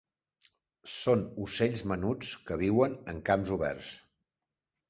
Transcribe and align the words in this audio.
Són 0.93 1.21
ocells 1.43 1.85
menuts 1.93 2.33
que 2.49 2.59
viuen 2.65 2.99
en 3.15 3.23
camps 3.29 3.53
oberts. 3.59 3.93